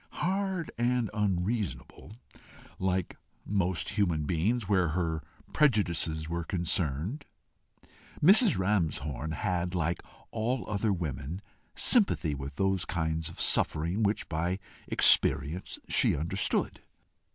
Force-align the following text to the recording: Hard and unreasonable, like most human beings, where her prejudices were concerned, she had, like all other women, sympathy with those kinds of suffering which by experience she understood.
Hard 0.13 0.71
and 0.79 1.11
unreasonable, 1.13 2.13
like 2.79 3.17
most 3.45 3.89
human 3.89 4.23
beings, 4.23 4.67
where 4.67 4.87
her 4.97 5.21
prejudices 5.53 6.27
were 6.27 6.43
concerned, 6.43 7.23
she 8.33 8.49
had, 8.49 9.75
like 9.75 9.99
all 10.31 10.67
other 10.67 10.91
women, 10.91 11.39
sympathy 11.75 12.33
with 12.33 12.55
those 12.55 12.83
kinds 12.83 13.29
of 13.29 13.39
suffering 13.39 14.01
which 14.01 14.27
by 14.27 14.57
experience 14.87 15.77
she 15.87 16.15
understood. 16.15 16.81